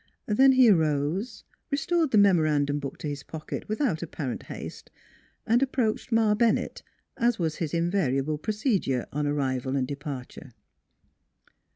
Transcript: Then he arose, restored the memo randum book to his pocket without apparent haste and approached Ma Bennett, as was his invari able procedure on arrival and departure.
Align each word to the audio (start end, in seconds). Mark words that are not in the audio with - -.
Then 0.25 0.53
he 0.53 0.67
arose, 0.67 1.43
restored 1.69 2.09
the 2.09 2.17
memo 2.17 2.41
randum 2.41 2.79
book 2.79 2.97
to 2.97 3.07
his 3.07 3.21
pocket 3.21 3.69
without 3.69 4.01
apparent 4.01 4.41
haste 4.47 4.89
and 5.45 5.61
approached 5.61 6.11
Ma 6.11 6.33
Bennett, 6.33 6.81
as 7.17 7.37
was 7.37 7.57
his 7.57 7.71
invari 7.71 8.17
able 8.17 8.39
procedure 8.39 9.05
on 9.11 9.27
arrival 9.27 9.75
and 9.75 9.87
departure. 9.87 10.53